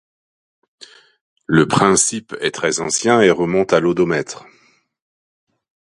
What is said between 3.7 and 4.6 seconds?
à l'odomètre.